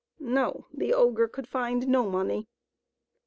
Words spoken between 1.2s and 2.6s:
could find no money.